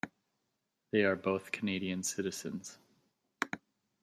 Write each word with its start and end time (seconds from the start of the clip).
They 0.89 1.03
are 1.03 1.15
both 1.15 1.51
Canadian 1.51 2.01
citizens. 2.01 2.79